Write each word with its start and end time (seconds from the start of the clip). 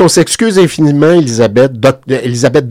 On 0.00 0.08
s'excuse 0.08 0.58
infiniment, 0.58 1.12
Elisabeth, 1.12 1.74
doc, 1.74 2.00
Elisabeth. 2.08 2.66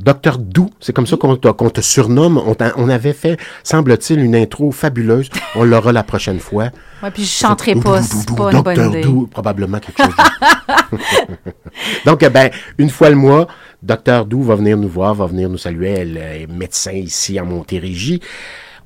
Docteur 0.00 0.38
Doux, 0.38 0.70
c'est 0.80 0.92
comme 0.92 1.06
ça 1.06 1.16
qu'on 1.16 1.70
te 1.70 1.80
surnomme. 1.80 2.42
On, 2.76 2.88
avait 2.88 3.12
fait, 3.12 3.36
semble-t-il, 3.62 4.18
une 4.18 4.34
intro 4.34 4.72
fabuleuse. 4.72 5.28
On 5.54 5.62
l'aura 5.62 5.92
la 5.92 6.02
prochaine 6.02 6.40
fois. 6.40 6.70
Oui, 7.04 7.10
puis 7.14 7.22
je 7.22 7.30
chanterai 7.30 7.76
pas, 7.76 8.02
c'est 8.02 8.34
pas 8.34 8.50
une 8.52 8.62
bonne 8.62 8.88
idée. 8.90 9.00
Doux, 9.00 9.28
probablement 9.28 9.78
quelque 9.78 10.02
chose. 10.02 10.98
Donc, 12.04 12.24
ben, 12.28 12.50
une 12.78 12.90
fois 12.90 13.10
le 13.10 13.16
mois, 13.16 13.46
Docteur 13.80 14.26
Doux 14.26 14.42
va 14.42 14.56
venir 14.56 14.76
nous 14.76 14.88
voir, 14.88 15.14
va 15.14 15.26
venir 15.26 15.48
nous 15.48 15.58
saluer. 15.58 15.90
Elle 15.90 16.16
est 16.16 16.46
médecin 16.48 16.92
ici 16.92 17.38
à 17.38 17.44
Montérégie. 17.44 18.20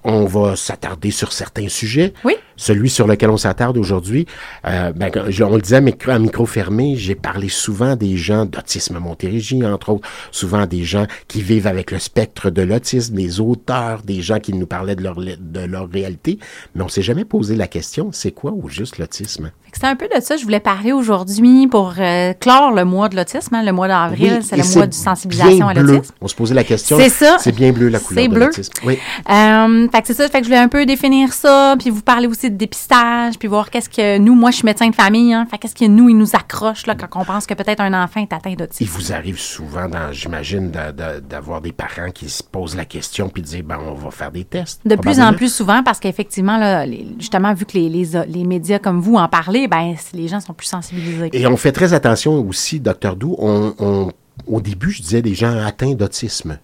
On 0.05 0.27
va 0.27 0.55
s'attarder 0.57 1.11
sur 1.11 1.33
certains 1.33 1.69
sujets. 1.69 2.12
Oui 2.25 2.35
celui 2.57 2.91
sur 2.91 3.07
lequel 3.07 3.30
on 3.30 3.37
s'attarde 3.37 3.77
aujourd'hui, 3.77 4.27
euh, 4.66 4.93
ben, 4.93 5.11
on 5.14 5.55
le 5.55 5.61
disait 5.61 5.82
à 6.07 6.18
micro 6.18 6.46
fermé, 6.46 6.96
j'ai 6.96 7.14
parlé 7.14 7.48
souvent 7.48 7.96
des 7.96 8.17
gens 8.17 8.45
d'autisme 8.45 8.98
Montérégie, 8.98 9.64
entre 9.64 9.90
autres, 9.90 10.08
souvent 10.31 10.67
des 10.67 10.85
gens 10.85 11.07
qui 11.29 11.43
vivent 11.43 11.67
avec 11.67 11.91
le 11.91 11.99
spectre 11.99 12.50
de 12.50 12.63
l'autisme, 12.63 13.14
des 13.14 13.41
auteurs, 13.41 14.03
des 14.03 14.22
gens 14.22 14.39
qui 14.39 14.53
nous 14.53 14.67
parlaient 14.67 14.96
de 14.96 15.03
leur, 15.03 15.17
de 15.17 15.61
leur 15.61 15.91
réalité, 15.91 16.39
mais 16.75 16.82
on 16.82 16.89
s'est 16.89 17.03
jamais 17.03 17.25
posé 17.25 17.57
la 17.57 17.67
question, 17.67 18.11
c'est 18.13 18.32
quoi 18.32 18.53
au 18.53 18.69
juste 18.69 18.99
l'autisme? 18.99 19.50
C'est 19.75 19.86
un 19.86 19.96
peu 19.96 20.07
de 20.14 20.21
ça, 20.21 20.36
je 20.36 20.44
voulais 20.44 20.61
parler 20.61 20.93
aujourd'hui 20.93 21.66
pour 21.66 21.94
euh, 21.99 22.35
clore 22.35 22.72
le 22.72 22.85
mois 22.85 23.08
de 23.08 23.16
l'autisme, 23.16 23.55
hein, 23.55 23.63
le 23.64 23.72
mois 23.72 23.89
d'avril, 23.89 24.41
c'est 24.43 24.57
le 24.57 24.77
mois 24.77 24.86
de 24.86 24.93
sensibilisation 24.93 25.66
à 25.66 25.75
l'autisme. 25.75 26.14
On 26.21 26.29
se 26.29 26.35
posait 26.35 26.55
la 26.55 26.63
question. 26.63 26.99
C'est 26.99 27.08
ça. 27.08 27.39
C'est 27.41 27.55
bien 27.55 27.72
bleu 27.72 27.89
la 27.89 27.99
couleur 27.99 28.29
de 28.29 28.39
l'autisme. 28.39 28.72
Oui. 28.85 28.99
Euh, 29.30 29.89
fait 29.91 30.03
que 30.03 30.07
c'est 30.08 30.14
ça, 30.14 30.29
fait 30.29 30.41
que 30.41 30.44
je 30.44 30.50
voulais 30.50 30.61
un 30.61 30.69
peu 30.69 30.85
définir 30.85 31.32
ça, 31.32 31.75
puis 31.79 31.89
vous 31.89 32.03
parler 32.03 32.27
aussi 32.27 32.50
de 32.53 32.56
dépistage, 32.56 33.39
puis 33.39 33.48
voir 33.48 33.70
qu'est-ce 33.70 33.89
que 33.89 34.19
nous, 34.19 34.34
moi 34.34 34.51
je 34.51 34.56
suis 34.56 34.65
médecin 34.65 34.89
de 34.89 34.95
famille, 34.95 35.34
hein, 35.34 35.47
fait 35.51 35.59
qu'est-ce 35.59 35.75
que 35.75 35.87
nous, 35.87 36.09
il 36.09 36.17
nous 36.17 36.34
accroche 36.34 36.87
là, 36.87 36.95
quand 36.95 37.20
on 37.20 37.25
pense 37.25 37.47
que 37.47 37.55
peut-être 37.55 37.81
un 37.81 37.92
enfant 38.03 38.20
est 38.20 38.33
atteint 38.33 38.55
d'autisme. 38.55 38.84
Il 38.84 38.89
vous 38.89 39.12
arrive 39.12 39.39
souvent, 39.39 39.89
j'imagine, 40.12 40.70
d'avoir 40.70 41.61
des 41.61 41.72
parents 41.72 42.11
qui 42.12 42.28
se 42.28 42.42
posent 42.42 42.77
la 42.77 42.84
question 42.84 43.28
puis 43.28 43.42
disent, 43.42 43.62
ben 43.62 43.78
on 43.84 43.94
va 43.94 44.11
faire 44.11 44.31
des 44.31 44.44
tests. 44.44 44.81
De 44.84 44.97
plus 44.97 45.20
en 45.20 45.33
plus 45.34 45.53
souvent, 45.53 45.83
parce 45.83 45.98
qu'effectivement, 45.98 46.59
là, 46.59 46.86
justement, 47.19 47.55
vu 47.55 47.64
que 47.64 47.77
les, 47.77 47.89
les, 47.89 48.44
médias 48.44 48.78
comme 48.78 49.00
vous 49.00 49.16
en 49.16 49.28
parlez, 49.28 49.69
ben 49.69 49.94
les 50.12 50.28
gens 50.28 50.41
sont 50.41 50.55
plus 50.55 50.66
sensibilisés. 50.66 51.31
Et 51.33 51.47
on 51.47 51.56
fait 51.56 51.72
très 51.72 51.94
attention 51.94 52.47
aussi, 52.47 52.81
docteur 52.81 53.16
Doux, 53.16 53.37
on, 53.39 54.11
au 54.47 54.61
début, 54.61 54.91
je 54.91 55.03
disais 55.03 55.22
des 55.22 55.34
gens 55.34 55.56
atteints 55.64 55.94
d'autisme. 55.94 56.59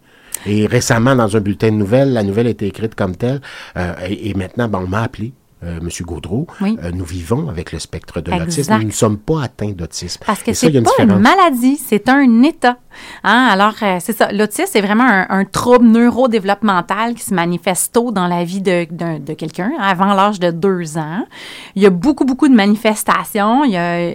Et 0.46 0.66
récemment, 0.66 1.16
dans 1.16 1.36
un 1.36 1.40
bulletin 1.40 1.68
de 1.68 1.76
nouvelles, 1.76 2.12
la 2.12 2.22
nouvelle 2.22 2.46
a 2.46 2.50
été 2.50 2.66
écrite 2.66 2.94
comme 2.94 3.16
telle. 3.16 3.40
Euh, 3.76 3.94
et, 4.08 4.34
maintenant, 4.34 4.68
ben, 4.68 4.80
on 4.84 4.88
m'a 4.88 5.02
appelé 5.02 5.32
euh, 5.64 5.78
M. 5.80 5.88
Gaudreau, 6.02 6.46
euh, 6.62 6.92
nous 6.92 7.04
vivons 7.04 7.48
avec 7.48 7.72
le 7.72 7.80
spectre 7.80 8.20
de 8.20 8.30
l'autisme. 8.30 8.78
Nous 8.78 8.84
ne 8.84 8.92
sommes 8.92 9.18
pas 9.18 9.42
atteints 9.42 9.72
d'autisme. 9.72 10.22
Parce 10.24 10.42
que 10.42 10.52
c'est 10.52 10.70
pas 10.70 10.90
une 11.02 11.18
maladie, 11.18 11.76
c'est 11.76 12.08
un 12.08 12.42
état. 12.44 12.76
Hein? 13.24 13.48
Alors, 13.50 13.74
euh, 13.82 13.98
c'est 14.00 14.16
ça. 14.16 14.30
L'autisme, 14.30 14.68
c'est 14.70 14.80
vraiment 14.80 15.26
un, 15.28 15.44
trouble 15.44 15.86
neurodéveloppemental 15.86 17.14
qui 17.14 17.24
se 17.24 17.34
manifeste 17.34 17.92
tôt 17.94 18.12
dans 18.12 18.28
la 18.28 18.44
vie 18.44 18.60
de, 18.60 18.86
de 19.18 19.34
quelqu'un, 19.34 19.72
avant 19.80 20.14
l'âge 20.14 20.38
de 20.38 20.52
deux 20.52 20.96
ans. 20.96 21.26
Il 21.74 21.82
y 21.82 21.86
a 21.86 21.90
beaucoup, 21.90 22.24
beaucoup 22.24 22.48
de 22.48 22.54
manifestations. 22.54 23.64
Il 23.64 23.72
y 23.72 23.76
a 23.76 24.12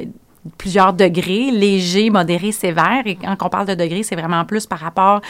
plusieurs 0.58 0.94
degrés, 0.94 1.52
légers, 1.52 2.10
modérés, 2.10 2.52
sévères. 2.52 3.04
Et 3.06 3.16
quand 3.16 3.36
on 3.42 3.50
parle 3.50 3.68
de 3.68 3.76
degrés, 3.76 4.04
c'est 4.04 4.16
vraiment 4.16 4.46
plus 4.46 4.66
par 4.66 4.80
rapport 4.80 5.22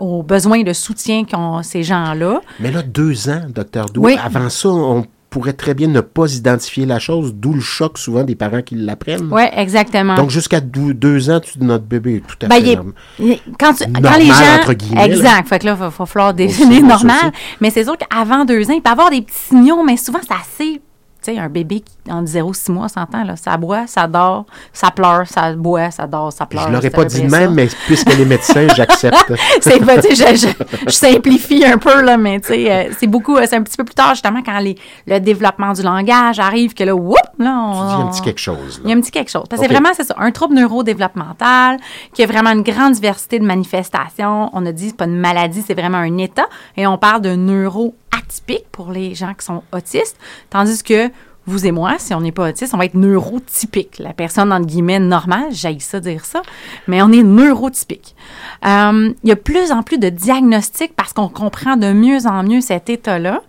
aux 0.00 0.22
besoins 0.22 0.62
de 0.62 0.72
soutien 0.72 1.24
qu'ont 1.24 1.62
ces 1.62 1.82
gens-là. 1.82 2.40
Mais 2.60 2.70
là, 2.70 2.82
deux 2.82 3.28
ans, 3.28 3.42
docteur 3.48 3.86
Dou, 3.86 4.06
avant 4.06 4.48
ça, 4.48 4.68
on 4.68 5.06
pourrait 5.30 5.52
très 5.52 5.74
bien 5.74 5.88
ne 5.88 6.00
pas 6.00 6.32
identifier 6.34 6.86
la 6.86 6.98
chose, 6.98 7.34
d'où 7.34 7.52
le 7.52 7.60
choc 7.60 7.98
souvent 7.98 8.24
des 8.24 8.34
parents 8.34 8.62
qui 8.62 8.74
l'apprennent. 8.74 9.28
Oui, 9.30 9.42
exactement. 9.52 10.14
Donc, 10.14 10.30
jusqu'à 10.30 10.60
deux, 10.60 11.30
ans, 11.30 11.40
tu, 11.40 11.58
notre 11.60 11.84
bébé 11.84 12.16
est 12.16 12.26
tout 12.26 12.36
à 12.42 12.48
ben, 12.48 12.64
fait 12.64 12.78
quand, 13.58 13.74
quand 13.78 14.18
les 14.18 14.26
gens... 14.26 14.58
Entre 14.58 14.72
guillemets, 14.72 15.06
exact. 15.06 15.48
Fait 15.48 15.58
que 15.58 15.66
là, 15.66 15.72
il 15.72 15.78
va, 15.78 15.88
va, 15.90 16.06
falloir 16.06 16.34
définir 16.34 16.82
normal. 16.82 17.32
Mais 17.60 17.70
c'est 17.70 17.84
sûr 17.84 17.96
qu'avant 17.96 18.44
deux 18.44 18.70
ans, 18.70 18.74
il 18.74 18.82
peut 18.82 18.88
y 18.88 18.92
avoir 18.92 19.10
des 19.10 19.22
petits 19.22 19.38
signaux, 19.38 19.82
mais 19.82 19.96
souvent, 19.96 20.20
c'est 20.22 20.34
assez 20.34 20.80
tu 20.80 20.87
sais, 21.32 21.38
un 21.38 21.48
bébé 21.48 21.80
qui, 21.80 22.12
en 22.12 22.24
0-6 22.24 22.72
mois, 22.72 22.88
s'entend, 22.88 23.24
là, 23.24 23.36
ça 23.36 23.56
boit, 23.56 23.86
ça 23.86 24.06
dort, 24.06 24.46
ça 24.72 24.90
pleure, 24.90 25.26
ça 25.26 25.52
boit, 25.52 25.90
ça 25.90 26.06
dort, 26.06 26.32
ça 26.32 26.46
pleure. 26.46 26.66
Je 26.68 26.72
l'aurais 26.72 26.90
pas 26.90 27.04
dit 27.04 27.22
de 27.22 27.30
même, 27.30 27.54
mais 27.54 27.68
puisqu'elle 27.86 28.20
est 28.20 28.24
médecin, 28.24 28.66
j'accepte. 28.76 29.32
c'est, 29.60 29.78
je, 29.78 30.36
je, 30.36 30.48
je, 30.86 30.90
simplifie 30.90 31.64
un 31.64 31.78
peu, 31.78 32.02
là, 32.02 32.16
mais 32.16 32.40
tu 32.40 32.48
sais, 32.48 32.70
euh, 32.70 32.92
c'est 32.98 33.06
beaucoup, 33.06 33.36
euh, 33.36 33.44
c'est 33.46 33.56
un 33.56 33.62
petit 33.62 33.76
peu 33.76 33.84
plus 33.84 33.94
tard, 33.94 34.10
justement, 34.10 34.42
quand 34.44 34.58
les, 34.58 34.76
le 35.06 35.18
développement 35.18 35.72
du 35.72 35.82
langage 35.82 36.38
arrive, 36.38 36.74
que 36.74 36.84
là, 36.84 36.94
whoop, 36.94 37.16
là, 37.38 37.58
on, 37.58 37.72
Il 37.72 37.90
y 37.90 37.92
a 37.92 37.96
un 37.96 38.10
petit 38.10 38.22
quelque 38.22 38.40
chose. 38.40 38.80
Il 38.84 38.90
y 38.90 38.92
a 38.92 38.96
un 38.96 39.00
petit 39.00 39.10
quelque 39.10 39.30
chose. 39.30 39.44
Parce 39.48 39.60
que 39.60 39.66
c'est 39.66 39.72
vraiment, 39.72 39.90
c'est 39.94 40.04
ça, 40.04 40.14
un 40.18 40.30
trouble 40.30 40.54
neurodéveloppemental, 40.54 41.78
qui 42.12 42.22
a 42.22 42.26
vraiment 42.26 42.50
une 42.50 42.62
grande 42.62 42.94
diversité 42.94 43.38
de 43.38 43.44
manifestations. 43.44 44.50
On 44.52 44.64
a 44.66 44.72
dit, 44.72 44.88
c'est 44.88 44.96
pas 44.96 45.04
une 45.04 45.18
maladie, 45.18 45.62
c'est 45.66 45.74
vraiment 45.74 45.98
un 45.98 46.18
état. 46.18 46.46
Et 46.76 46.86
on 46.86 46.98
parle 46.98 47.22
de 47.22 47.34
neuro 47.34 47.94
atypique 48.18 48.66
pour 48.72 48.90
les 48.90 49.14
gens 49.14 49.34
qui 49.34 49.44
sont 49.44 49.62
autistes, 49.72 50.18
tandis 50.50 50.82
que 50.82 51.10
vous 51.48 51.66
et 51.66 51.72
moi, 51.72 51.96
si 51.98 52.12
on 52.12 52.20
n'est 52.20 52.32
pas 52.32 52.50
autiste, 52.50 52.74
on 52.74 52.76
va 52.76 52.84
être 52.84 52.94
neurotypique. 52.94 53.98
La 53.98 54.12
personne, 54.12 54.52
entre 54.52 54.66
guillemets, 54.66 55.00
normale, 55.00 55.48
j'aille 55.50 55.80
ça 55.80 55.98
dire 55.98 56.24
ça, 56.24 56.42
mais 56.86 57.00
on 57.00 57.10
est 57.10 57.22
neurotypique. 57.22 58.14
Euh, 58.66 59.14
il 59.22 59.28
y 59.28 59.32
a 59.32 59.36
plus 59.36 59.72
en 59.72 59.82
plus 59.82 59.98
de 59.98 60.10
diagnostics 60.10 60.94
parce 60.94 61.14
qu'on 61.14 61.28
comprend 61.28 61.76
de 61.76 61.92
mieux 61.92 62.26
en 62.26 62.42
mieux 62.42 62.60
cet 62.60 62.90
état-là. 62.90 63.40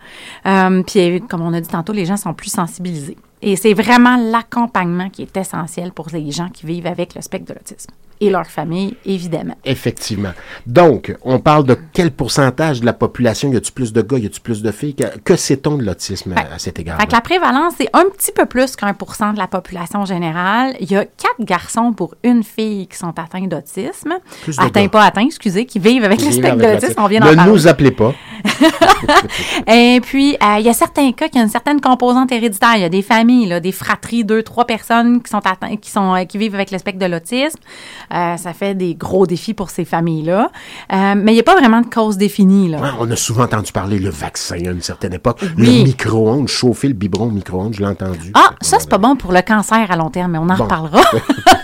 Euh, 0.45 0.81
puis, 0.83 1.21
comme 1.29 1.41
on 1.41 1.53
a 1.53 1.59
dit 1.59 1.67
tantôt, 1.67 1.91
les 1.91 2.05
gens 2.05 2.17
sont 2.17 2.33
plus 2.33 2.51
sensibilisés. 2.51 3.17
Et 3.41 3.55
c'est 3.57 3.73
vraiment 3.73 4.17
l'accompagnement 4.17 5.09
qui 5.09 5.21
est 5.23 5.37
essentiel 5.37 5.91
pour 5.91 6.07
les 6.13 6.31
gens 6.31 6.49
qui 6.49 6.65
vivent 6.65 6.87
avec 6.87 7.15
le 7.15 7.21
spectre 7.21 7.53
de 7.53 7.53
l'autisme 7.53 7.91
et 8.21 8.29
leur 8.29 8.47
famille, 8.47 8.95
évidemment. 9.05 9.55
Effectivement. 9.63 10.33
Donc, 10.65 11.15
on 11.23 11.39
parle 11.39 11.65
de 11.65 11.77
quel 11.93 12.11
pourcentage 12.11 12.81
de 12.81 12.85
la 12.85 12.93
population? 12.93 13.51
Y 13.51 13.57
a-t-il 13.57 13.71
plus 13.71 13.93
de 13.93 14.01
gars? 14.01 14.17
Y 14.17 14.25
a-t-il 14.25 14.41
plus 14.41 14.61
de 14.61 14.71
filles? 14.71 14.95
Que, 15.23 15.35
sait-on 15.35 15.77
de 15.77 15.83
l'autisme 15.83 16.33
à, 16.35 16.59
cet 16.59 16.79
égard? 16.79 16.97
la 17.11 17.21
prévalence, 17.21 17.73
c'est 17.77 17.89
un 17.93 18.05
petit 18.05 18.31
peu 18.31 18.45
plus 18.45 18.75
qu'un 18.75 18.93
pour 18.93 19.15
cent 19.15 19.33
de 19.33 19.37
la 19.37 19.47
population 19.47 20.05
générale. 20.05 20.75
Il 20.79 20.91
y 20.91 20.95
a 20.95 21.05
quatre 21.05 21.41
garçons 21.41 21.93
pour 21.93 22.15
une 22.23 22.43
fille 22.43 22.87
qui 22.87 22.97
sont 22.97 23.17
atteints 23.17 23.47
d'autisme. 23.47 24.15
Atteints, 24.57 24.87
pas 24.87 25.05
atteints, 25.05 25.25
excusez, 25.25 25.65
qui 25.65 25.79
vivent 25.79 26.03
avec 26.03 26.21
le 26.21 26.31
spectre 26.31 26.57
d'autisme. 26.57 26.95
On 26.97 27.07
vient 27.07 27.21
d'en 27.21 27.45
Ne 27.45 27.49
nous 27.49 27.67
appelez 27.67 27.91
pas. 27.91 28.13
et 29.67 29.99
puis, 30.01 30.35
euh, 30.41 30.57
il 30.59 30.65
y 30.65 30.69
a 30.69 30.73
certains 30.73 31.11
cas 31.11 31.29
qui 31.29 31.37
ont 31.39 31.43
une 31.43 31.49
certaine 31.49 31.81
composante 31.81 32.31
héréditaire. 32.31 32.75
Il 32.75 32.81
y 32.81 32.85
a 32.85 32.89
des 32.89 33.01
familles, 33.01 33.47
là, 33.47 33.59
des 33.59 33.71
fratries, 33.71 34.23
deux, 34.23 34.43
trois 34.43 34.65
personnes 34.65 35.21
qui 35.21 35.29
sont 35.29 35.45
atteintes, 35.45 35.79
qui 35.79 35.89
sont, 35.89 36.15
euh, 36.15 36.25
qui 36.25 36.37
vivent 36.37 36.55
avec 36.55 36.71
le 36.71 36.77
spectre 36.77 36.99
de 36.99 37.05
l'autisme. 37.05 37.59
Euh, 38.13 38.37
ça 38.37 38.53
fait 38.53 38.75
des 38.75 38.95
gros 38.95 39.27
défis 39.27 39.53
pour 39.53 39.69
ces 39.69 39.85
familles-là. 39.85 40.51
Euh, 40.91 41.13
mais 41.15 41.31
il 41.31 41.35
n'y 41.35 41.39
a 41.39 41.43
pas 41.43 41.55
vraiment 41.55 41.81
de 41.81 41.87
cause 41.87 42.17
définie. 42.17 42.69
Là. 42.69 42.79
on 42.99 43.09
a 43.09 43.15
souvent 43.15 43.43
entendu 43.43 43.71
parler 43.71 43.99
le 43.99 44.09
vaccin 44.09 44.55
à 44.55 44.71
une 44.71 44.81
certaine 44.81 45.13
époque. 45.13 45.41
Le 45.57 45.65
micro-ondes, 45.65 46.47
chauffer 46.47 46.87
le 46.87 46.93
biberon 46.93 47.27
au 47.27 47.31
micro-ondes, 47.31 47.73
je 47.73 47.79
l'ai 47.79 47.87
entendu. 47.87 48.31
Ah, 48.33 48.51
ça, 48.61 48.77
c'est 48.79 48.89
pas 48.89 48.97
bon 48.97 49.15
pour 49.15 49.31
le 49.31 49.41
cancer 49.41 49.89
à 49.89 49.95
long 49.95 50.09
terme, 50.09 50.31
mais 50.31 50.37
on 50.37 50.49
en 50.49 50.55
reparlera. 50.55 51.01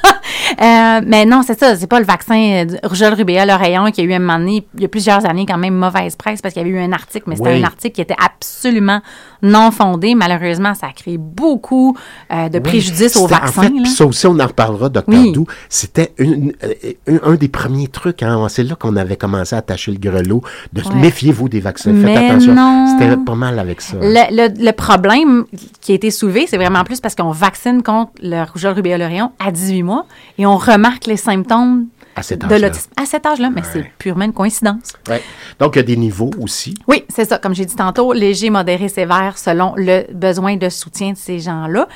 Euh, 0.61 1.01
mais 1.05 1.25
non, 1.25 1.41
c'est 1.45 1.59
ça, 1.59 1.75
c'est 1.75 1.87
pas 1.87 1.99
le 1.99 2.05
vaccin 2.05 2.35
euh, 2.35 2.65
rougeole 2.83 3.13
rubéole 3.13 3.47
l'oreillon 3.47 3.91
qui 3.91 4.01
a 4.01 4.03
eu 4.03 4.13
un 4.13 4.19
moment 4.19 4.39
donné, 4.39 4.65
il 4.75 4.81
y 4.81 4.85
a 4.85 4.87
plusieurs 4.87 5.25
années, 5.25 5.45
quand 5.45 5.57
même 5.57 5.75
mauvaise 5.75 6.15
presse 6.15 6.41
parce 6.41 6.53
qu'il 6.53 6.63
y 6.63 6.65
avait 6.65 6.75
eu 6.75 6.79
un 6.79 6.91
article, 6.91 7.25
mais 7.27 7.35
c'était 7.35 7.59
un 7.59 7.63
article 7.63 7.95
qui 7.95 8.01
était 8.01 8.15
absolument 8.23 9.01
non 9.41 9.71
fondé. 9.71 10.15
Malheureusement, 10.15 10.73
ça 10.73 10.87
a 10.87 10.91
créé 10.91 11.17
beaucoup 11.17 11.95
euh, 12.31 12.49
de 12.49 12.59
préjudices 12.59 13.15
au 13.17 13.27
vaccin. 13.27 13.67
En 13.67 13.83
fait, 13.83 13.85
ça 13.85 14.05
aussi, 14.05 14.27
on 14.27 14.39
en 14.39 14.47
reparlera, 14.47 14.89
docteur 14.89 15.19
oui. 15.19 15.31
Doux. 15.31 15.45
C'était 15.69 16.13
un, 16.19 17.35
des 17.35 17.47
premiers 17.47 17.87
trucs. 17.87 18.23
Hein, 18.23 18.45
c'est 18.49 18.63
là 18.63 18.75
qu'on 18.75 18.95
avait 18.95 19.17
commencé 19.17 19.55
à 19.55 19.59
attacher 19.59 19.91
le 19.91 19.97
grelot 19.97 20.41
de 20.73 20.81
méfiez-vous 20.95 21.49
des 21.49 21.59
vaccins. 21.59 21.93
Faites 21.93 22.17
attention. 22.17 22.55
C'était 22.87 23.17
pas 23.17 23.35
mal 23.35 23.59
avec 23.59 23.81
ça. 23.81 23.97
Le, 24.01 24.71
problème 24.71 25.45
qui 25.81 25.93
a 25.93 25.95
été 25.95 26.11
soulevé, 26.11 26.45
c'est 26.47 26.57
vraiment 26.57 26.83
plus 26.83 26.99
parce 26.99 27.15
qu'on 27.15 27.31
vaccine 27.31 27.81
contre 27.81 28.11
le 28.21 28.43
rougeole 28.51 28.73
rubéole 28.73 28.99
l'oreillon 28.99 29.31
à 29.39 29.51
18 29.51 29.83
mois 29.83 30.05
et 30.37 30.45
on 30.45 30.57
remarque 30.57 31.05
les 31.05 31.17
symptômes 31.17 31.87
de 32.15 32.55
l'autisme 32.55 32.91
à 32.95 33.05
cet 33.05 33.25
âge-là, 33.25 33.49
mais 33.49 33.61
c'est 33.71 33.85
purement 33.97 34.25
une 34.25 34.33
coïncidence. 34.33 34.93
Ouais. 35.09 35.21
Donc, 35.59 35.75
il 35.75 35.79
y 35.79 35.81
a 35.81 35.83
des 35.83 35.97
niveaux 35.97 36.31
aussi. 36.39 36.73
Oui, 36.87 37.03
c'est 37.09 37.25
ça. 37.25 37.37
Comme 37.39 37.53
j'ai 37.53 37.65
dit 37.65 37.75
tantôt, 37.75 38.13
léger, 38.13 38.49
modéré, 38.49 38.87
sévère, 38.87 39.37
selon 39.37 39.73
le 39.75 40.05
besoin 40.13 40.55
de 40.55 40.69
soutien 40.69 41.11
de 41.11 41.17
ces 41.17 41.39
gens-là. 41.39 41.87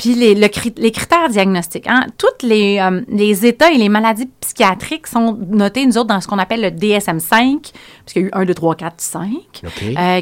Puis 0.00 0.14
les, 0.14 0.34
les 0.34 0.48
critères 0.92 1.28
diagnostiques. 1.28 1.86
Hein, 1.86 2.06
toutes 2.16 2.42
les, 2.42 2.78
euh, 2.80 3.02
les 3.08 3.44
états 3.44 3.70
et 3.70 3.76
les 3.76 3.90
maladies 3.90 4.30
psychiatriques 4.40 5.06
sont 5.06 5.36
notés, 5.50 5.84
nous 5.84 5.98
autres, 5.98 6.06
dans 6.06 6.22
ce 6.22 6.26
qu'on 6.26 6.38
appelle 6.38 6.62
le 6.62 6.70
DSM-5, 6.70 7.60
parce 7.60 8.14
qu'il 8.14 8.22
y 8.22 8.24
a 8.24 8.28
eu 8.28 8.30
1, 8.32 8.44
2, 8.46 8.54
3, 8.54 8.74
4, 8.76 8.94
5, 8.96 9.28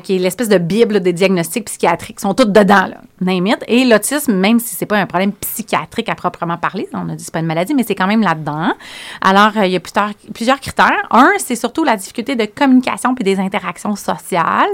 qui 0.02 0.16
est 0.16 0.18
l'espèce 0.18 0.48
de 0.48 0.58
bible 0.58 0.98
des 0.98 1.12
diagnostics 1.12 1.66
psychiatriques, 1.66 2.18
sont 2.18 2.34
toutes 2.34 2.50
dedans, 2.50 2.86
là, 2.86 3.02
name 3.20 3.46
it. 3.46 3.58
Et 3.68 3.84
l'autisme, 3.84 4.34
même 4.34 4.58
si 4.58 4.74
c'est 4.74 4.86
pas 4.86 4.98
un 4.98 5.06
problème 5.06 5.32
psychiatrique 5.32 6.08
à 6.08 6.16
proprement 6.16 6.56
parler, 6.56 6.88
on 6.92 7.08
a 7.08 7.14
dit 7.14 7.22
c'est 7.22 7.32
pas 7.32 7.40
une 7.40 7.46
maladie, 7.46 7.74
mais 7.74 7.84
c'est 7.84 7.94
quand 7.94 8.08
même 8.08 8.22
là-dedans. 8.22 8.72
Alors, 9.20 9.52
euh, 9.56 9.66
il 9.66 9.72
y 9.72 9.76
a 9.76 9.80
plusieurs, 9.80 10.10
plusieurs 10.34 10.60
critères. 10.60 11.06
Un, 11.12 11.30
c'est 11.38 11.56
surtout 11.56 11.84
la 11.84 11.96
difficulté 11.96 12.34
de 12.34 12.46
communication 12.46 13.14
puis 13.14 13.24
des 13.24 13.38
interactions 13.38 13.94
sociales. 13.94 14.68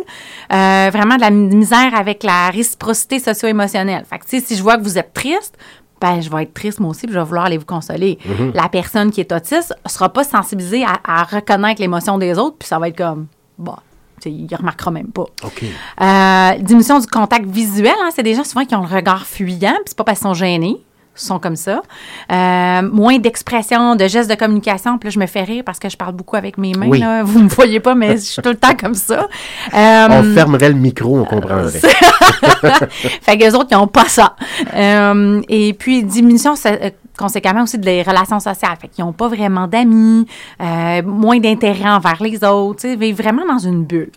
Euh, 0.52 0.90
vraiment 0.92 1.16
de 1.16 1.20
la 1.20 1.30
misère 1.30 1.94
avec 1.94 2.22
la 2.22 2.48
réciprocité 2.48 3.18
socio-émotionnelle. 3.18 4.04
Fait 4.08 4.18
que, 4.18 4.24
si 4.26 4.56
je 4.56 4.62
vois 4.62 4.78
que 4.78 4.82
vous 4.82 4.93
êtes 4.98 5.12
triste, 5.12 5.56
ben, 6.00 6.20
je 6.20 6.28
vais 6.28 6.42
être 6.42 6.54
triste 6.54 6.80
moi 6.80 6.90
aussi, 6.90 7.06
puis 7.06 7.14
je 7.14 7.18
vais 7.18 7.24
vouloir 7.24 7.46
aller 7.46 7.58
vous 7.58 7.64
consoler. 7.64 8.18
La 8.52 8.68
personne 8.68 9.10
qui 9.10 9.20
est 9.20 9.32
autiste 9.32 9.74
sera 9.86 10.12
pas 10.12 10.24
sensibilisée 10.24 10.84
à, 10.84 11.00
à 11.04 11.24
reconnaître 11.24 11.80
l'émotion 11.80 12.18
des 12.18 12.38
autres, 12.38 12.56
puis 12.58 12.68
ça 12.68 12.78
va 12.78 12.88
être 12.88 12.96
comme, 12.98 13.26
sais, 14.24 14.30
il 14.30 14.48
ne 14.50 14.56
remarquera 14.56 14.90
même 14.90 15.08
pas. 15.08 15.26
OK. 15.44 15.64
Euh, 16.00 16.62
diminution 16.62 16.98
du 16.98 17.06
contact 17.06 17.46
visuel, 17.46 17.94
hein, 18.02 18.10
c'est 18.14 18.22
des 18.22 18.34
gens 18.34 18.44
souvent 18.44 18.64
qui 18.64 18.74
ont 18.74 18.82
le 18.82 18.94
regard 18.94 19.26
fuyant, 19.26 19.74
puis 19.74 19.84
c'est 19.86 19.96
pas 19.96 20.04
parce 20.04 20.18
qu'ils 20.18 20.28
sont 20.28 20.34
gênés. 20.34 20.76
Ils 21.16 21.20
sont 21.26 21.38
comme 21.38 21.54
ça. 21.54 21.80
Euh, 22.32 22.82
moins 22.82 23.18
d'expression, 23.18 23.94
de 23.94 24.08
gestes 24.08 24.28
de 24.28 24.34
communication. 24.34 24.98
Puis 24.98 25.08
là, 25.08 25.10
je 25.12 25.20
me 25.20 25.26
fais 25.26 25.42
rire 25.44 25.62
parce 25.64 25.78
que 25.78 25.88
je 25.88 25.96
parle 25.96 26.12
beaucoup 26.14 26.34
avec 26.36 26.58
mes 26.58 26.72
mains. 26.74 26.88
Oui. 26.88 26.98
Là. 26.98 27.22
Vous 27.22 27.38
me 27.40 27.48
voyez 27.48 27.78
pas, 27.78 27.94
mais 27.94 28.12
je 28.16 28.22
suis 28.22 28.42
tout 28.42 28.48
le 28.48 28.56
temps 28.56 28.74
comme 28.74 28.94
ça. 28.94 29.28
Euh, 29.74 30.06
On 30.10 30.34
fermerait 30.34 30.70
le 30.70 30.74
micro, 30.74 31.16
on 31.18 31.24
comprendrait. 31.24 31.70
fait 33.22 33.38
que 33.38 33.44
les 33.44 33.54
autres, 33.54 33.68
ils 33.70 33.76
n'ont 33.76 33.86
pas 33.86 34.06
ça. 34.08 34.34
Euh, 34.74 35.40
et 35.48 35.72
puis, 35.74 36.02
diminution, 36.02 36.56
ça- 36.56 36.72
conséquemment 37.16 37.62
aussi 37.62 37.78
des 37.78 38.02
relations 38.02 38.40
sociales. 38.40 38.76
Fait 38.80 38.88
qu'ils 38.88 39.04
n'ont 39.04 39.12
pas 39.12 39.28
vraiment 39.28 39.68
d'amis, 39.68 40.26
moins 41.04 41.38
d'intérêt 41.38 41.88
envers 41.90 42.20
les 42.20 42.42
autres, 42.42 42.80
sais, 42.82 42.96
vivent 42.96 43.16
vraiment 43.22 43.46
dans 43.46 43.58
une 43.58 43.84
bulle. 43.84 44.10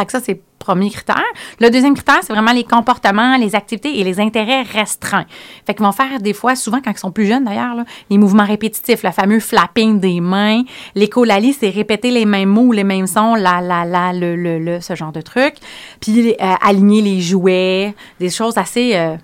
Fait 0.00 0.06
que 0.06 0.12
ça, 0.12 0.20
c'est 0.20 0.32
le 0.32 0.40
premier 0.58 0.88
critère. 0.88 1.22
Le 1.60 1.68
deuxième 1.68 1.92
critère, 1.94 2.20
c'est 2.22 2.32
vraiment 2.32 2.52
les 2.52 2.64
comportements, 2.64 3.36
les 3.36 3.54
activités 3.54 4.00
et 4.00 4.04
les 4.04 4.18
intérêts 4.18 4.62
restreints. 4.62 5.26
Fait 5.66 5.74
qu'ils 5.74 5.84
vont 5.84 5.92
faire 5.92 6.20
des 6.20 6.32
fois, 6.32 6.56
souvent 6.56 6.80
quand 6.82 6.90
ils 6.90 6.96
sont 6.98 7.10
plus 7.12 7.26
jeunes 7.26 7.44
d'ailleurs, 7.44 7.76
les 8.08 8.16
mouvements 8.16 8.46
répétitifs, 8.46 9.02
le 9.02 9.10
fameux 9.10 9.40
flapping 9.40 10.00
des 10.00 10.20
mains. 10.22 10.62
L'écolalie, 10.94 11.52
c'est 11.52 11.68
répéter 11.68 12.10
les 12.10 12.24
mêmes 12.24 12.48
mots, 12.48 12.72
les 12.72 12.84
mêmes 12.84 13.06
sons, 13.06 13.34
la, 13.34 13.60
la, 13.60 13.84
la, 13.84 14.14
le, 14.14 14.36
le, 14.36 14.58
le, 14.58 14.80
ce 14.80 14.94
genre 14.94 15.12
de 15.12 15.20
trucs. 15.20 15.56
Puis 16.00 16.30
euh, 16.40 16.54
aligner 16.62 17.02
les 17.02 17.20
jouets, 17.20 17.94
des 18.18 18.30
choses 18.30 18.56
assez 18.56 18.96
euh, 18.96 19.16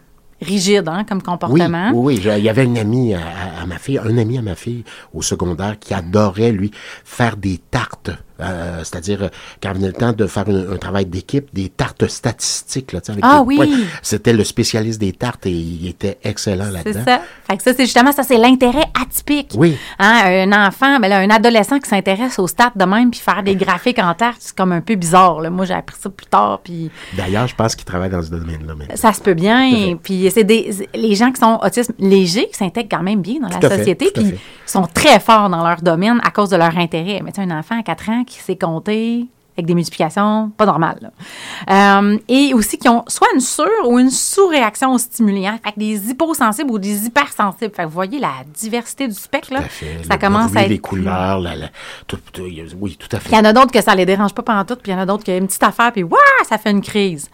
rigides 0.42 0.88
hein, 0.88 1.04
comme 1.08 1.22
comportement. 1.22 1.90
oui, 1.94 2.20
oui. 2.22 2.32
Il 2.36 2.44
y 2.44 2.50
avait 2.50 2.64
une 2.64 2.76
amie 2.76 3.14
à, 3.14 3.20
à- 3.20 3.62
à 3.62 3.66
ma 3.66 3.78
fille, 3.78 3.98
un 3.98 4.18
ami 4.18 4.36
à 4.36 4.42
ma 4.42 4.54
fille 4.54 4.84
au 5.14 5.22
secondaire 5.22 5.78
qui 5.78 5.94
adorait, 5.94 6.52
lui, 6.52 6.70
faire 7.04 7.38
des 7.38 7.56
tartes. 7.70 8.10
Euh, 8.40 8.80
C'est-à-dire, 8.84 9.22
euh, 9.22 9.28
quand 9.62 9.72
venait 9.72 9.86
le 9.88 9.92
temps 9.92 10.12
de 10.12 10.26
faire 10.26 10.44
un, 10.48 10.72
un 10.74 10.76
travail 10.76 11.06
d'équipe, 11.06 11.48
des 11.54 11.68
tartes 11.68 12.06
statistiques. 12.08 12.92
Là, 12.92 13.00
avec 13.08 13.24
Ah 13.26 13.42
oui. 13.42 13.56
points. 13.56 13.66
C'était 14.02 14.32
le 14.32 14.44
spécialiste 14.44 15.00
des 15.00 15.12
tartes 15.12 15.46
et 15.46 15.50
il 15.52 15.88
était 15.88 16.18
excellent 16.22 16.66
C'est 16.66 16.84
là-dedans. 16.92 17.04
ça. 17.06 17.20
Fait 17.48 17.56
que 17.56 17.62
ça, 17.62 17.72
c'est 17.74 17.84
justement, 17.84 18.12
ça, 18.12 18.22
c'est 18.22 18.36
l'intérêt 18.38 18.84
atypique. 19.00 19.52
Oui. 19.56 19.76
Hein, 19.98 20.46
un 20.50 20.66
enfant, 20.66 20.98
ben 21.00 21.08
là, 21.08 21.18
un 21.20 21.30
adolescent 21.30 21.78
qui 21.78 21.88
s'intéresse 21.88 22.38
aux 22.38 22.46
stats 22.46 22.72
de 22.76 22.84
même, 22.84 23.10
puis 23.10 23.20
faire 23.20 23.42
des 23.42 23.56
graphiques 23.56 23.98
en 23.98 24.14
terre, 24.14 24.34
c'est 24.38 24.54
comme 24.54 24.72
un 24.72 24.80
peu 24.80 24.94
bizarre. 24.96 25.40
Là. 25.40 25.50
Moi, 25.50 25.64
j'ai 25.64 25.74
appris 25.74 25.96
ça 25.98 26.10
plus 26.10 26.26
tard, 26.26 26.60
puis 26.62 26.90
D'ailleurs, 27.16 27.46
je 27.46 27.54
pense 27.54 27.74
qu'il 27.74 27.84
travaille 27.84 28.10
dans 28.10 28.22
ce 28.22 28.30
domaine-là. 28.30 28.74
maintenant. 28.74 28.96
ça 28.96 29.12
se 29.12 29.20
peut 29.20 29.34
bien. 29.34 29.96
Puis 30.02 30.28
c'est 30.32 30.44
des 30.44 30.88
les 30.94 31.14
gens 31.14 31.30
qui 31.32 31.40
sont 31.40 31.58
autistes 31.62 31.92
légers 31.98 32.48
qui 32.48 32.56
s'intègrent 32.56 32.88
quand 32.90 33.02
même 33.02 33.20
bien 33.22 33.40
dans 33.40 33.48
Tout 33.48 33.58
la 33.62 33.70
fait, 33.70 33.78
société, 33.78 34.10
puis 34.14 34.34
sont 34.66 34.86
très 34.92 35.20
forts 35.20 35.48
dans 35.48 35.66
leur 35.66 35.80
domaine 35.82 36.20
à 36.24 36.30
cause 36.30 36.50
de 36.50 36.56
leur 36.56 36.76
intérêt. 36.76 37.20
Mais 37.24 37.32
tu 37.32 37.40
sais, 37.42 37.48
un 37.50 37.58
enfant 37.58 37.78
à 37.78 37.82
4 37.82 38.08
ans 38.10 38.24
qui 38.26 38.38
sait 38.38 38.56
compter 38.56 39.26
avec 39.56 39.66
des 39.66 39.74
multiplications, 39.74 40.50
pas 40.56 40.66
normal. 40.66 40.98
là. 41.00 42.00
Euh, 42.00 42.18
et 42.28 42.52
aussi 42.54 42.78
qui 42.78 42.88
ont 42.88 43.04
soit 43.08 43.28
une 43.34 43.40
sur- 43.40 43.66
ou 43.86 43.98
une 43.98 44.10
sous-réaction 44.10 44.92
aux 44.92 44.98
stimulants. 44.98 45.58
Fait 45.64 45.72
que 45.72 45.78
des 45.78 46.10
hyposensibles 46.10 46.70
ou 46.70 46.78
des 46.78 47.06
hypersensibles. 47.06 47.72
Fait 47.74 47.82
que 47.82 47.86
vous 47.88 47.94
voyez 47.94 48.18
la 48.18 48.32
diversité 48.54 49.08
du 49.08 49.14
spectre, 49.14 49.52
là. 49.52 49.60
Tout 49.60 49.64
à 49.66 49.68
fait. 49.68 49.98
Ça 50.06 50.14
Le 50.14 50.20
commence 50.20 50.50
bruit, 50.50 50.58
à 50.58 50.62
être... 50.64 50.68
les 50.70 50.78
couleurs, 50.78 51.40
la, 51.40 51.56
la- 51.56 51.68
tout- 52.06 52.18
tout- 52.32 52.42
oui, 52.80 52.96
tout 52.98 53.08
à 53.16 53.20
fait. 53.20 53.30
Il 53.30 53.34
y 53.36 53.38
en 53.40 53.44
a 53.44 53.52
d'autres 53.52 53.72
que 53.72 53.80
ça 53.82 53.94
les 53.94 54.04
dérange 54.06 54.34
pas 54.34 54.42
pendant 54.42 54.64
tout, 54.64 54.76
puis 54.76 54.92
il 54.92 54.94
y 54.94 54.96
en 54.96 55.00
a 55.00 55.06
d'autres 55.06 55.24
qui 55.24 55.30
ont 55.30 55.36
une 55.38 55.46
petite 55.46 55.62
affaire, 55.62 55.92
puis 55.92 56.02
waouh, 56.02 56.18
ça 56.48 56.58
fait 56.58 56.70
une 56.70 56.80
crise. 56.82 57.30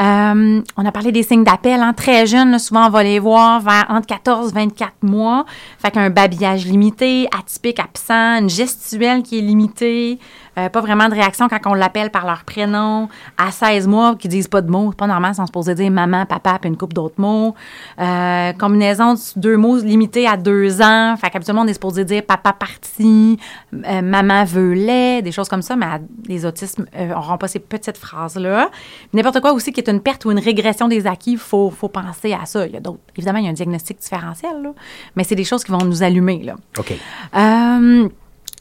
Euh, 0.00 0.62
on 0.76 0.86
a 0.86 0.92
parlé 0.92 1.12
des 1.12 1.22
signes 1.22 1.44
d'appel, 1.44 1.80
hein, 1.80 1.92
très 1.92 2.26
jeunes, 2.26 2.50
là, 2.52 2.58
souvent 2.58 2.86
on 2.86 2.90
va 2.90 3.02
les 3.02 3.18
voir 3.18 3.60
vers 3.60 3.86
entre 3.88 4.06
14 4.06 4.52
24 4.54 4.92
mois. 5.02 5.44
Fait 5.82 5.90
qu'un 5.90 6.10
babillage 6.10 6.64
limité, 6.66 7.28
atypique, 7.36 7.80
absent, 7.80 8.38
une 8.40 8.48
gestuelle 8.50 9.22
qui 9.22 9.38
est 9.38 9.42
limitée, 9.42 10.18
euh, 10.56 10.68
pas 10.68 10.80
vraiment 10.80 11.08
de 11.08 11.14
réaction 11.14 11.48
quand 11.48 11.57
on 11.66 11.74
l'appelle 11.74 12.10
par 12.10 12.26
leur 12.26 12.44
prénom. 12.44 13.08
À 13.36 13.50
16 13.50 13.86
mois, 13.86 14.16
qui 14.16 14.28
disent 14.28 14.48
pas 14.48 14.60
de 14.62 14.70
mots, 14.70 14.88
c'est 14.90 14.98
pas 14.98 15.06
normal, 15.06 15.34
sans 15.34 15.46
se 15.46 15.52
poser 15.52 15.74
dire 15.74 15.90
maman, 15.90 16.26
papa, 16.26 16.58
puis 16.60 16.68
une 16.68 16.76
couple 16.76 16.94
d'autres 16.94 17.20
mots. 17.20 17.54
Euh, 18.00 18.52
combinaison 18.54 19.14
de 19.14 19.18
deux 19.36 19.56
mots 19.56 19.76
limités 19.78 20.26
à 20.26 20.36
deux 20.36 20.80
ans. 20.82 21.14
Fait 21.20 21.30
qu'habituellement, 21.30 21.62
on 21.62 21.66
est 21.66 21.72
supposé 21.74 22.04
dire 22.04 22.22
papa 22.24 22.52
parti, 22.52 23.38
euh, 23.74 24.02
maman 24.02 24.44
veut 24.44 24.72
lait, 24.72 25.22
des 25.22 25.32
choses 25.32 25.48
comme 25.48 25.62
ça, 25.62 25.76
mais 25.76 25.86
à- 25.86 26.00
les 26.26 26.44
autismes 26.46 26.86
euh, 26.96 27.08
n'auront 27.08 27.38
pas 27.38 27.48
ces 27.48 27.58
petites 27.58 27.96
phrases-là. 27.98 28.70
N'importe 29.12 29.40
quoi 29.40 29.52
aussi 29.52 29.72
qui 29.72 29.80
est 29.80 29.88
une 29.88 30.00
perte 30.00 30.24
ou 30.24 30.30
une 30.30 30.38
régression 30.38 30.88
des 30.88 31.06
acquis, 31.06 31.32
il 31.32 31.38
faut, 31.38 31.70
faut 31.70 31.88
penser 31.88 32.32
à 32.32 32.44
ça. 32.44 32.66
Il 32.66 32.72
y 32.72 32.76
a 32.76 32.80
d'autres. 32.80 32.98
Évidemment, 33.16 33.38
il 33.38 33.44
y 33.44 33.48
a 33.48 33.50
un 33.50 33.54
diagnostic 33.54 33.98
différentiel, 33.98 34.62
là, 34.62 34.70
mais 35.16 35.24
c'est 35.24 35.34
des 35.34 35.44
choses 35.44 35.64
qui 35.64 35.72
vont 35.72 35.84
nous 35.84 36.02
allumer. 36.02 36.42
Là. 36.44 36.54
OK. 36.78 36.92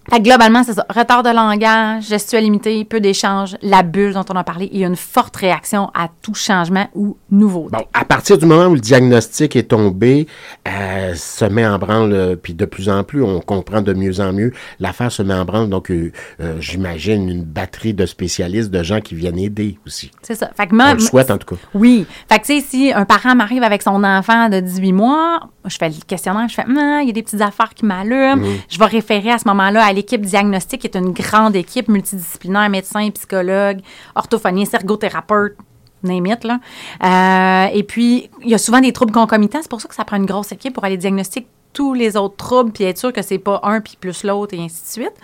Fait 0.09 0.19
que 0.19 0.23
globalement, 0.23 0.63
c'est 0.63 0.73
ça. 0.73 0.85
Retard 0.89 1.23
de 1.23 1.29
langage, 1.29 2.07
gestuelle 2.07 2.43
limitée, 2.43 2.85
peu 2.85 2.99
d'échanges, 2.99 3.57
la 3.61 3.83
bulle 3.83 4.13
dont 4.13 4.23
on 4.29 4.35
a 4.35 4.43
parlé 4.43 4.65
et 4.65 4.83
une 4.83 4.95
forte 4.95 5.35
réaction 5.35 5.89
à 5.93 6.07
tout 6.21 6.33
changement 6.33 6.87
ou 6.95 7.17
nouveauté. 7.29 7.77
Bon, 7.77 7.83
à 7.93 8.05
partir 8.05 8.37
du 8.37 8.45
moment 8.45 8.67
où 8.67 8.75
le 8.75 8.79
diagnostic 8.79 9.55
est 9.55 9.69
tombé, 9.69 10.27
euh, 10.67 11.13
se 11.15 11.45
met 11.45 11.65
en 11.65 11.77
branle, 11.77 12.13
euh, 12.13 12.35
puis 12.35 12.53
de 12.53 12.65
plus 12.65 12.87
en 12.89 13.03
plus, 13.03 13.23
on 13.23 13.41
comprend 13.41 13.81
de 13.81 13.93
mieux 13.93 14.19
en 14.19 14.31
mieux, 14.31 14.53
l'affaire 14.79 15.11
se 15.11 15.23
met 15.23 15.33
en 15.33 15.43
branle, 15.43 15.69
donc 15.69 15.91
euh, 15.91 16.11
euh, 16.39 16.55
j'imagine 16.59 17.29
une 17.29 17.43
batterie 17.43 17.93
de 17.93 18.05
spécialistes, 18.05 18.71
de 18.71 18.83
gens 18.83 19.01
qui 19.01 19.15
viennent 19.15 19.39
aider 19.39 19.77
aussi. 19.85 20.11
C'est 20.21 20.35
ça. 20.35 20.49
Fait 20.55 20.67
que 20.67 20.73
On 20.73 20.77
moi, 20.77 20.93
le 20.93 20.99
souhaite 20.99 21.31
en 21.31 21.37
tout 21.37 21.55
cas. 21.55 21.61
Oui. 21.73 22.05
Fait 22.29 22.39
que, 22.39 22.45
tu 22.45 22.61
sais, 22.61 22.65
si 22.65 22.93
un 22.93 23.05
parent 23.05 23.35
m'arrive 23.35 23.63
avec 23.63 23.81
son 23.81 24.03
enfant 24.03 24.47
de 24.49 24.59
18 24.59 24.93
mois, 24.93 25.49
je 25.65 25.75
fais 25.77 25.89
le 25.89 25.95
questionnaire, 26.07 26.47
je 26.47 26.53
fais, 26.53 26.63
Hum, 26.67 26.99
il 27.01 27.07
y 27.07 27.09
a 27.09 27.13
des 27.13 27.23
petites 27.23 27.41
affaires 27.41 27.73
qui 27.73 27.85
m'allument. 27.85 28.43
Je 28.69 28.77
vais 28.77 28.85
référer 28.85 29.31
à 29.31 29.37
ce 29.37 29.47
moment-là 29.47 29.85
à 29.85 29.93
l'équipe 29.97 30.21
diagnostique, 30.21 30.81
qui 30.81 30.87
est 30.87 30.95
une 30.95 31.11
grande 31.11 31.55
équipe 31.55 31.87
multidisciplinaire, 31.89 32.69
médecins, 32.69 33.09
psychologues, 33.09 33.81
orthophonistes, 34.15 34.73
ergothérapeutes, 34.75 35.57
name 36.03 36.27
it, 36.27 36.43
là. 36.43 36.59
Euh, 37.03 37.69
et 37.73 37.83
puis, 37.83 38.29
il 38.43 38.49
y 38.49 38.53
a 38.53 38.57
souvent 38.57 38.79
des 38.79 38.93
troubles 38.93 39.11
concomitants. 39.11 39.59
C'est 39.61 39.69
pour 39.69 39.81
ça 39.81 39.87
que 39.87 39.95
ça 39.95 40.05
prend 40.05 40.17
une 40.17 40.25
grosse 40.25 40.51
équipe 40.51 40.73
pour 40.73 40.85
aller 40.85 40.97
diagnostiquer 40.97 41.47
tous 41.73 41.93
les 41.93 42.15
autres 42.15 42.37
troubles, 42.37 42.71
puis 42.71 42.85
être 42.85 42.97
sûr 42.97 43.11
que 43.11 43.21
c'est 43.21 43.39
pas 43.39 43.59
un, 43.63 43.81
puis 43.81 43.97
plus 43.99 44.23
l'autre, 44.23 44.53
et 44.53 44.59
ainsi 44.59 44.81
de 44.83 45.03
suite. 45.03 45.15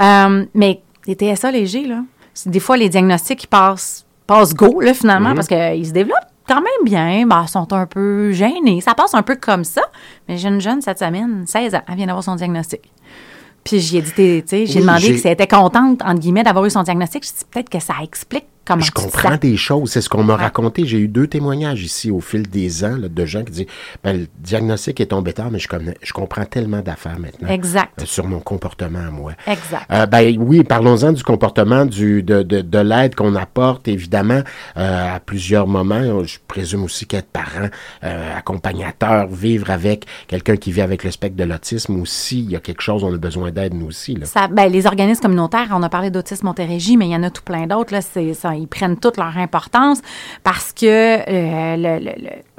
Euh, 0.00 0.44
mais 0.54 0.82
les 1.06 1.14
TSA 1.14 1.50
légers, 1.50 1.86
là, 1.86 2.02
des 2.46 2.60
fois, 2.60 2.76
les 2.76 2.88
diagnostics, 2.88 3.44
ils 3.44 3.48
passent, 3.48 4.04
passent 4.26 4.54
go, 4.54 4.80
là, 4.80 4.92
finalement, 4.94 5.34
parce 5.34 5.46
qu'ils 5.46 5.86
se 5.86 5.92
développent 5.92 6.30
quand 6.48 6.60
même 6.60 6.84
bien. 6.84 7.26
Ben, 7.26 7.44
ils 7.46 7.48
sont 7.48 7.72
un 7.72 7.86
peu 7.86 8.32
gênés. 8.32 8.80
Ça 8.80 8.94
passe 8.94 9.14
un 9.14 9.22
peu 9.22 9.36
comme 9.36 9.64
ça. 9.64 9.82
Mais 10.28 10.36
j'ai 10.36 10.48
une 10.48 10.60
jeune 10.60 10.80
cette 10.80 10.98
semaine, 10.98 11.44
16 11.46 11.74
ans, 11.74 11.82
elle 11.88 11.96
vient 11.96 12.06
d'avoir 12.06 12.24
son 12.24 12.36
diagnostic. 12.36 12.82
Puis 13.66 13.80
j'ai 13.80 14.00
dit, 14.00 14.12
tu 14.12 14.42
sais, 14.46 14.64
j'ai 14.66 14.80
demandé 14.80 15.18
si 15.18 15.26
elle 15.26 15.32
était 15.32 15.48
contente, 15.48 16.00
entre 16.02 16.20
guillemets, 16.20 16.44
d'avoir 16.44 16.64
eu 16.64 16.70
son 16.70 16.84
diagnostic. 16.84 17.24
Je 17.24 17.30
dis, 17.30 17.44
peut-être 17.50 17.68
que 17.68 17.80
ça 17.80 17.94
explique 18.00 18.46
comment 18.66 18.82
Je 18.82 18.90
comprends 18.90 19.36
des 19.36 19.56
choses. 19.56 19.90
C'est 19.90 20.00
ce 20.00 20.08
qu'on 20.08 20.24
m'a 20.24 20.36
raconté. 20.36 20.86
J'ai 20.86 20.98
eu 20.98 21.08
deux 21.08 21.26
témoignages 21.26 21.82
ici 21.82 22.10
au 22.10 22.20
fil 22.20 22.46
des 22.48 22.84
ans 22.84 22.96
là, 22.96 23.08
de 23.08 23.24
gens 23.24 23.44
qui 23.44 23.52
disent 23.52 23.66
ben, 24.04 24.20
le 24.20 24.26
diagnostic 24.38 25.00
est 25.00 25.06
tombé 25.06 25.32
tard, 25.32 25.50
mais 25.50 25.58
je, 25.58 25.68
connais, 25.68 25.96
je 26.02 26.12
comprends 26.12 26.44
tellement 26.44 26.80
d'affaires 26.80 27.18
maintenant. 27.18 27.48
Exact. 27.48 28.02
euh, 28.02 28.04
sur 28.04 28.26
mon 28.26 28.40
comportement 28.40 29.00
à 29.06 29.10
moi. 29.10 29.32
Exact. 29.46 29.86
Euh, 29.90 30.06
ben 30.06 30.36
oui, 30.38 30.64
parlons-en 30.64 31.12
du 31.12 31.22
comportement 31.22 31.86
du, 31.86 32.22
de, 32.22 32.42
de, 32.42 32.60
de 32.60 32.78
l'aide 32.78 33.14
qu'on 33.14 33.34
apporte, 33.34 33.88
évidemment, 33.88 34.42
euh, 34.76 35.14
à 35.16 35.20
plusieurs 35.20 35.66
moments. 35.66 36.24
Je 36.24 36.38
présume 36.46 36.84
aussi 36.84 37.06
qu'être 37.06 37.28
parent, 37.28 37.68
euh, 38.04 38.36
accompagnateur, 38.36 39.28
vivre 39.28 39.70
avec 39.70 40.06
quelqu'un 40.26 40.56
qui 40.56 40.72
vit 40.72 40.80
avec 40.82 41.04
le 41.04 41.10
spectre 41.10 41.36
de 41.36 41.44
l'autisme 41.44 42.00
aussi, 42.00 42.40
il 42.40 42.50
y 42.50 42.56
a 42.56 42.60
quelque 42.60 42.82
chose, 42.82 43.04
on 43.04 43.12
a 43.14 43.18
besoin 43.18 43.50
d'aide, 43.50 43.74
nous 43.74 43.86
aussi. 43.86 44.14
Là. 44.14 44.26
Ça, 44.26 44.48
ben, 44.48 44.70
les 44.70 44.86
organismes 44.86 45.22
communautaires, 45.22 45.68
on 45.72 45.82
a 45.82 45.88
parlé 45.88 46.10
d'Autisme 46.10 46.46
Montérégie, 46.46 46.96
mais 46.96 47.06
il 47.06 47.12
y 47.12 47.16
en 47.16 47.22
a 47.22 47.30
tout 47.30 47.42
plein 47.42 47.66
d'autres. 47.66 47.92
Là, 47.92 48.00
c'est, 48.00 48.34
ça, 48.34 48.55
ils 48.56 48.66
prennent 48.68 48.96
toute 48.96 49.16
leur 49.16 49.36
importance 49.38 50.00
parce 50.42 50.72
que 50.72 50.86
euh, 50.86 51.76
le, 51.76 52.04
le- 52.04 52.12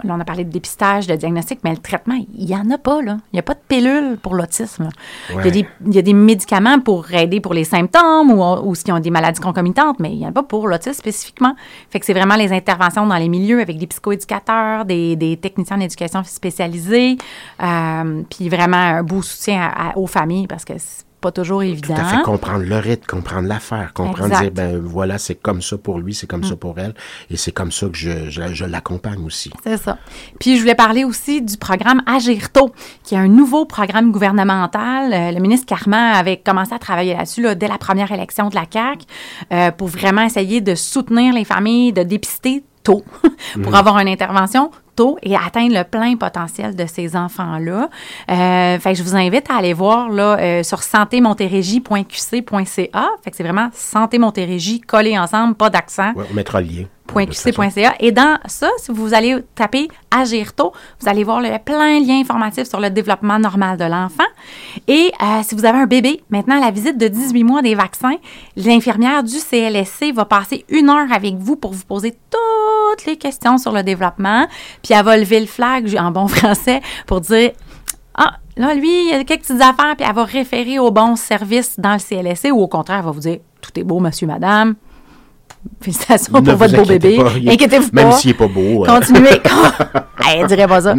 on 0.03 0.19
a 0.19 0.23
parlé 0.25 0.43
de 0.43 0.51
dépistage, 0.51 1.07
de 1.07 1.15
diagnostic, 1.15 1.59
mais 1.63 1.71
le 1.71 1.77
traitement, 1.77 2.19
il 2.37 2.45
n'y 2.45 2.55
en 2.55 2.69
a 2.71 2.77
pas. 2.77 3.01
Là. 3.01 3.17
Il 3.33 3.35
n'y 3.35 3.39
a 3.39 3.43
pas 3.43 3.55
de 3.55 3.59
pilule 3.67 4.17
pour 4.21 4.35
l'autisme. 4.35 4.89
Il, 5.31 5.35
y 5.45 5.47
a 5.47 5.51
des, 5.51 5.67
il 5.87 5.95
y 5.95 5.97
a 5.97 6.01
des 6.03 6.13
médicaments 6.13 6.79
pour 6.79 7.11
aider 7.13 7.41
pour 7.41 7.53
les 7.55 7.63
symptômes 7.63 8.31
ou, 8.31 8.43
ou 8.43 8.75
s'ils 8.75 8.93
ont 8.93 8.99
des 8.99 9.09
maladies 9.09 9.41
concomitantes, 9.41 9.99
mais 9.99 10.11
il 10.11 10.19
n'y 10.19 10.25
en 10.25 10.29
a 10.29 10.33
pas 10.33 10.43
pour 10.43 10.67
l'autisme 10.67 10.93
spécifiquement. 10.93 11.55
Fait 11.89 11.99
que 11.99 12.05
c'est 12.05 12.13
vraiment 12.13 12.35
les 12.35 12.51
interventions 12.53 13.07
dans 13.07 13.15
les 13.17 13.27
milieux 13.29 13.59
avec 13.59 13.77
des 13.77 13.87
psychoéducateurs, 13.87 14.85
des, 14.85 15.15
des 15.15 15.35
techniciens 15.37 15.77
d'éducation 15.79 16.23
spécialisés, 16.23 17.17
euh, 17.63 18.21
puis 18.29 18.49
vraiment 18.49 18.77
un 18.77 19.03
beau 19.03 19.21
soutien 19.23 19.61
à- 19.61 19.89
à- 19.89 19.97
aux 19.97 20.07
familles 20.07 20.47
parce 20.47 20.63
que 20.63 20.73
c'est 20.77 21.05
pas 21.21 21.31
toujours 21.31 21.63
évident. 21.63 21.95
Tout 21.95 22.01
à 22.01 22.05
fait, 22.05 22.21
comprendre 22.21 22.63
le 22.63 22.77
rythme, 22.77 23.05
comprendre 23.05 23.47
l'affaire, 23.47 23.91
comprendre, 23.93 24.33
Exact. 24.33 24.41
dire, 24.41 24.51
ben 24.51 24.79
voilà, 24.79 25.17
c'est 25.17 25.35
comme 25.35 25.61
ça 25.61 25.77
pour 25.77 25.99
lui, 25.99 26.13
c'est 26.13 26.27
comme 26.27 26.43
ça 26.43 26.55
pour 26.55 26.77
elle, 26.79 26.93
et 27.29 27.37
c'est 27.37 27.51
comme 27.51 27.71
ça 27.71 27.87
que 27.87 27.97
je, 27.97 28.29
je, 28.29 28.53
je 28.53 28.65
l'accompagne 28.65 29.23
aussi. 29.25 29.51
C'est 29.63 29.77
ça. 29.77 29.97
Puis 30.39 30.55
je 30.55 30.61
voulais 30.61 30.75
parler 30.75 31.03
aussi 31.03 31.41
du 31.41 31.57
programme 31.57 32.01
Agir 32.05 32.51
tôt, 32.51 32.71
qui 33.03 33.15
est 33.15 33.17
un 33.17 33.27
nouveau 33.27 33.65
programme 33.65 34.11
gouvernemental. 34.11 35.13
Euh, 35.13 35.31
le 35.31 35.39
ministre 35.39 35.65
Carman 35.65 36.15
avait 36.15 36.37
commencé 36.37 36.73
à 36.73 36.79
travailler 36.79 37.13
là-dessus 37.13 37.41
là, 37.41 37.55
dès 37.55 37.67
la 37.67 37.77
première 37.77 38.11
élection 38.11 38.49
de 38.49 38.55
la 38.55 38.65
CAQ 38.71 39.05
euh, 39.51 39.71
pour 39.71 39.87
vraiment 39.87 40.23
essayer 40.23 40.61
de 40.61 40.75
soutenir 40.75 41.33
les 41.33 41.45
familles, 41.45 41.93
de 41.93 42.03
dépister 42.03 42.63
tôt 42.83 43.03
pour 43.63 43.75
avoir 43.75 43.97
une 43.99 44.07
intervention 44.07 44.71
tôt 44.97 45.17
et 45.23 45.35
atteindre 45.35 45.73
le 45.73 45.83
plein 45.83 46.15
potentiel 46.17 46.75
de 46.75 46.85
ces 46.85 47.15
enfants-là. 47.15 47.89
Euh, 48.29 48.77
fait 48.79 48.91
que 48.91 48.97
je 48.97 49.03
vous 49.03 49.15
invite 49.15 49.49
à 49.49 49.55
aller 49.57 49.73
voir 49.73 50.09
là, 50.09 50.37
euh, 50.39 50.63
sur 50.63 50.83
santémontérégie.qc.ca. 50.83 53.07
Fait 53.23 53.31
que 53.31 53.37
c'est 53.37 53.43
vraiment 53.43 53.69
Santé 53.73 54.17
Montérégie 54.17 54.81
collé 54.81 55.17
ensemble, 55.17 55.55
pas 55.55 55.69
d'accent. 55.69 56.11
Ouais, 56.15 56.25
on 56.29 56.33
mettra 56.33 56.59
le 56.59 56.67
lien. 56.67 56.83
.qc.ca. 57.07 57.95
Et 57.99 58.11
dans 58.11 58.37
ça, 58.45 58.69
si 58.79 58.91
vous 58.91 59.13
allez 59.13 59.37
taper 59.55 59.87
Agir 60.11 60.53
tôt, 60.53 60.73
vous 60.99 61.09
allez 61.09 61.23
voir 61.23 61.41
le, 61.41 61.49
plein 61.63 61.99
de 61.99 62.07
liens 62.07 62.19
informatifs 62.19 62.67
sur 62.67 62.79
le 62.79 62.89
développement 62.89 63.39
normal 63.39 63.77
de 63.77 63.85
l'enfant. 63.85 64.23
Et 64.87 65.11
euh, 65.21 65.41
si 65.43 65.55
vous 65.55 65.65
avez 65.65 65.79
un 65.79 65.85
bébé, 65.85 66.21
maintenant, 66.29 66.59
la 66.59 66.71
visite 66.71 66.97
de 66.97 67.07
18 67.07 67.43
mois 67.43 67.61
des 67.61 67.75
vaccins, 67.75 68.15
l'infirmière 68.55 69.23
du 69.23 69.37
CLSC 69.37 70.13
va 70.13 70.25
passer 70.25 70.65
une 70.69 70.89
heure 70.89 71.11
avec 71.11 71.35
vous 71.35 71.55
pour 71.55 71.73
vous 71.73 71.85
poser 71.85 72.15
toutes 72.97 73.05
les 73.05 73.17
questions 73.17 73.57
sur 73.57 73.71
le 73.71 73.83
développement. 73.83 74.47
Puis 74.83 74.93
elle 74.93 75.05
va 75.05 75.17
lever 75.17 75.39
le 75.39 75.45
flag 75.45 75.95
en 75.99 76.11
bon 76.11 76.27
français 76.27 76.81
pour 77.05 77.21
dire 77.21 77.51
ah, 78.15 78.37
là, 78.55 78.73
lui, 78.73 78.89
il 78.89 79.09
y 79.09 79.13
a 79.13 79.23
quelques 79.23 79.43
petites 79.43 79.61
affaires, 79.61 79.95
puis 79.95 80.05
elle 80.07 80.15
va 80.15 80.23
référer 80.23 80.79
au 80.79 80.89
bon 80.91 81.15
service 81.15 81.79
dans 81.79 81.93
le 81.93 81.99
CLSC 81.99 82.51
ou 82.51 82.61
au 82.61 82.67
contraire, 82.67 82.99
elle 82.99 83.05
va 83.05 83.11
vous 83.11 83.19
dire 83.19 83.37
tout 83.61 83.79
est 83.79 83.83
beau, 83.83 83.99
monsieur, 83.99 84.27
madame. 84.27 84.75
Félicitations 85.81 86.33
Ne 86.33 86.41
pour 86.41 86.55
votre 86.55 86.75
beau 86.75 86.85
bébé. 86.85 87.19
Inquiétez-vous 87.47 87.89
pas. 87.89 88.03
Même 88.03 88.11
s'il 88.13 88.31
n'est 88.31 88.37
pas 88.37 88.47
beau. 88.47 88.85
euh, 88.85 88.87
Continuez. 88.99 89.41
Elle 90.29 90.47
dirait 90.47 90.67
pas 90.67 90.81
ça. 90.81 90.93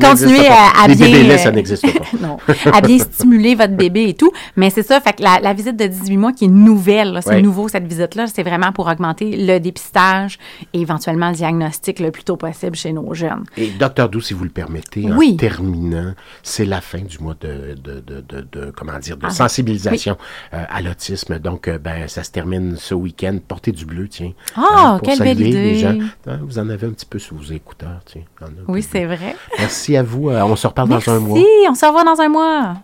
Continuez 0.00 0.46
à, 0.46 0.86
bien. 0.88 1.38
ça 1.38 1.50
n'existe 1.50 1.82
pas. 1.98 2.04
non. 2.20 2.36
À 2.72 2.80
bien 2.80 2.98
stimuler 2.98 3.54
votre 3.54 3.74
bébé 3.74 4.08
et 4.10 4.14
tout. 4.14 4.30
Mais 4.56 4.70
c'est 4.70 4.82
ça. 4.84 5.00
Fait 5.00 5.14
que 5.14 5.22
la, 5.22 5.52
visite 5.52 5.76
de 5.76 5.86
18 5.86 6.16
mois 6.16 6.32
qui 6.32 6.44
est 6.44 6.48
nouvelle, 6.48 7.18
c'est 7.24 7.40
nouveau 7.42 7.68
cette 7.68 7.86
visite-là, 7.86 8.26
c'est 8.26 8.42
vraiment 8.42 8.72
pour 8.72 8.86
augmenter 8.86 9.36
le 9.36 9.58
dépistage 9.58 10.38
et 10.72 10.80
éventuellement 10.80 11.30
le 11.30 11.34
diagnostic 11.34 11.98
le 12.00 12.10
plus 12.10 12.22
tôt 12.24 12.36
possible 12.36 12.76
chez 12.76 12.92
nos 12.92 13.12
jeunes. 13.14 13.44
Et 13.56 13.68
docteur 13.70 14.08
Doux, 14.08 14.20
si 14.20 14.34
vous 14.34 14.44
le 14.44 14.50
permettez, 14.50 15.10
en 15.10 15.36
terminant, 15.36 16.14
c'est 16.42 16.64
la 16.66 16.80
fin 16.80 17.00
du 17.00 17.18
mois 17.18 17.34
de, 17.40 17.74
de, 17.82 18.00
de, 18.00 18.20
de, 18.20 18.46
de- 18.52 18.72
comment 18.76 18.98
dire, 18.98 19.16
de 19.16 19.26
Ah, 19.26 19.30
sensibilisation 19.30 20.16
euh, 20.54 20.62
à 20.68 20.80
l'autisme. 20.82 21.38
Donc, 21.38 21.68
euh, 21.68 21.78
ben, 21.78 22.06
ça 22.08 22.22
se 22.22 22.30
termine 22.30 22.76
ce 22.76 22.94
week-end. 22.94 23.38
Portez 23.46 23.72
du 23.72 23.84
bleu, 23.86 24.07
tiens. 24.08 24.32
Ah, 24.56 24.98
pour 24.98 25.08
quelle 25.08 25.18
belle 25.18 25.38
les 25.38 25.78
gens. 25.78 25.98
Hein, 26.26 26.40
vous 26.42 26.58
en 26.58 26.68
avez 26.68 26.86
un 26.86 26.90
petit 26.90 27.06
peu 27.06 27.18
sous 27.18 27.36
vos 27.36 27.52
écouteurs, 27.52 28.00
tiens. 28.04 28.22
Oui, 28.66 28.82
c'est 28.82 29.04
vrai. 29.04 29.36
Merci 29.58 29.96
à 29.96 30.02
vous. 30.02 30.30
Euh, 30.30 30.42
on 30.42 30.56
se 30.56 30.66
reparle 30.66 30.88
dans 30.88 31.08
un 31.08 31.20
mois. 31.20 31.38
Merci. 31.38 31.68
On 31.70 31.74
se 31.74 31.86
revoit 31.86 32.04
dans 32.04 32.20
un 32.20 32.28
mois. 32.28 32.74